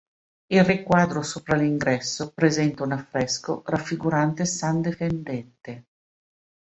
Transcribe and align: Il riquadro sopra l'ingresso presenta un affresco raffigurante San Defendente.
Il 0.47 0.63
riquadro 0.63 1.21
sopra 1.21 1.55
l'ingresso 1.55 2.31
presenta 2.33 2.83
un 2.83 2.91
affresco 2.93 3.61
raffigurante 3.67 4.45
San 4.45 4.81
Defendente. 4.81 5.85